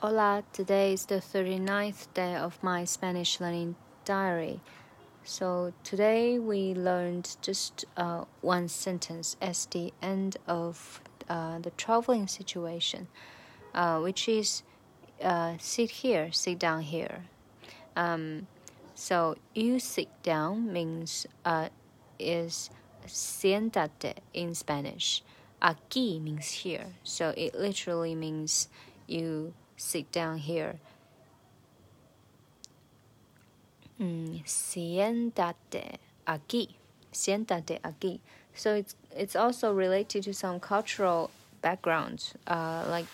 [0.00, 3.74] Hola, today is the 39th day of my Spanish learning
[4.04, 4.60] diary.
[5.24, 12.28] So today we learned just uh, one sentence as the end of uh, the traveling
[12.28, 13.08] situation,
[13.74, 14.62] uh, which is
[15.20, 17.24] uh, sit here, sit down here.
[17.96, 18.46] Um,
[18.94, 21.70] so you sit down means uh,
[22.20, 22.70] is
[23.04, 25.24] siéntate in Spanish.
[25.60, 28.68] Aquí means here, so it literally means
[29.08, 30.74] you sit down here.
[33.98, 35.96] Mm, siéntate
[36.26, 36.74] aquí.
[37.12, 38.20] Siéntate aquí.
[38.54, 41.30] So it's it's also related to some cultural
[41.62, 43.06] backgrounds, uh, like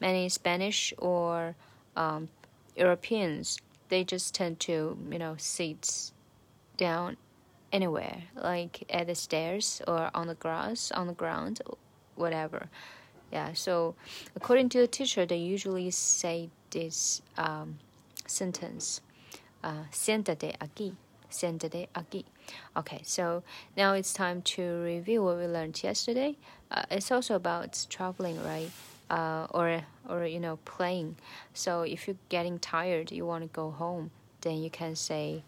[0.00, 1.54] many Spanish or
[1.96, 2.28] um,
[2.76, 3.58] Europeans.
[3.88, 6.12] They just tend to you know sit
[6.76, 7.16] down
[7.72, 11.62] anywhere, like at the stairs or on the grass, on the ground,
[12.14, 12.68] whatever.
[13.30, 13.94] Yeah, so
[14.34, 17.78] according to the teacher, they usually say this um,
[18.26, 19.00] sentence,
[19.62, 20.94] uh, siéntate aquí,
[21.30, 22.24] siéntate aquí.
[22.76, 23.42] Okay, so
[23.76, 26.36] now it's time to review what we learned yesterday.
[26.70, 28.70] Uh, it's also about traveling, right?
[29.10, 31.16] Uh, or or you know playing.
[31.54, 35.42] So if you're getting tired, you want to go home, then you can say,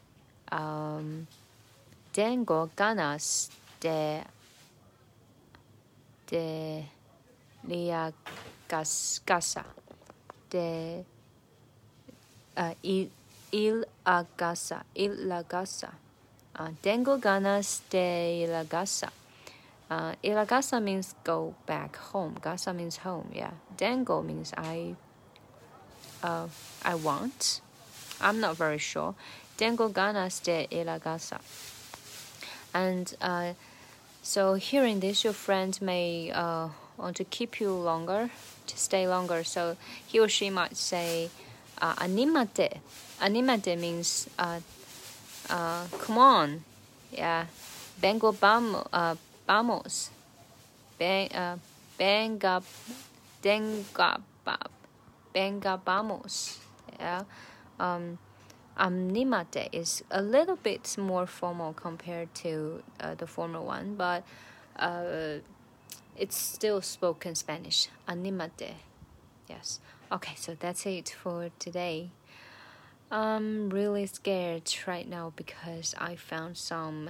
[0.52, 1.26] um,
[2.12, 3.48] "Tengo ganas
[3.80, 4.24] de
[6.26, 6.88] de."
[7.68, 8.12] La
[9.24, 9.64] casa
[10.50, 11.04] de
[12.56, 13.10] uh, il,
[13.52, 15.92] il a casa, il la casa.
[16.58, 19.10] Uh, tengo ganas de ir a casa.
[19.90, 22.36] Uh, a casa means go back home.
[22.40, 23.30] Casa means home.
[23.34, 23.52] Yeah.
[23.76, 24.94] Tengo means I.
[26.22, 26.48] Uh,
[26.84, 27.60] I want.
[28.20, 29.14] I'm not very sure.
[29.56, 31.40] Tengo ganas de ir a casa.
[32.74, 33.54] And uh,
[34.22, 36.68] so hearing this, your friend may uh,
[37.00, 38.30] want to keep you longer,
[38.66, 39.44] to stay longer.
[39.44, 41.30] So he or she might say,
[41.80, 42.80] uh, "Animate."
[43.20, 44.60] Animate means, uh,
[45.48, 46.64] uh, "Come on,
[47.12, 47.46] yeah,
[48.00, 49.14] vengo vamos, uh,
[49.46, 50.10] vamos,
[51.00, 51.56] uh,
[51.98, 52.62] venga,
[53.42, 54.20] venga,
[55.32, 56.58] venga vamos."
[56.98, 57.24] Yeah.
[57.78, 58.18] Um,
[58.80, 64.24] animate is a little bit more formal compared to uh, the former one, but
[64.78, 65.38] uh,
[66.20, 67.88] it's still spoken Spanish.
[68.06, 68.74] Animate.
[69.48, 69.80] Yes.
[70.12, 72.10] Okay, so that's it for today.
[73.10, 77.08] I'm really scared right now because I found some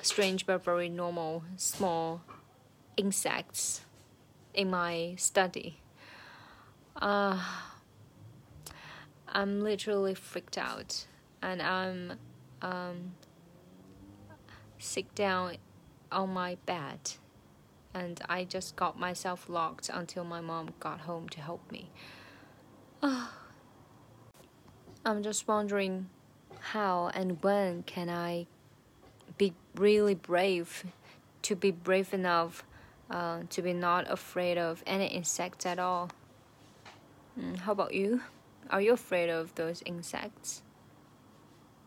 [0.00, 2.22] strange but very normal small
[2.96, 3.82] insects
[4.54, 5.78] in my study.
[6.96, 7.38] Uh,
[9.28, 11.06] I'm literally freaked out
[11.42, 12.14] and I'm
[12.62, 13.12] um,
[14.78, 15.58] sit down
[16.10, 17.00] on my bed
[17.96, 21.88] and I just got myself locked until my mom got home to help me.
[23.02, 23.28] I'm
[25.22, 26.10] just wondering
[26.60, 28.46] how and when can I
[29.38, 30.84] be really brave
[31.42, 32.64] to be brave enough
[33.10, 36.10] uh, to be not afraid of any insects at all.
[37.40, 38.20] Mm, how about you?
[38.68, 40.62] Are you afraid of those insects?